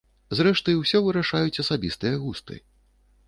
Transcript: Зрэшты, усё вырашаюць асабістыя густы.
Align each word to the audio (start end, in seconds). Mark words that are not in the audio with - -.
Зрэшты, 0.37 0.73
усё 0.77 1.01
вырашаюць 1.07 1.61
асабістыя 1.63 2.15
густы. 2.25 2.55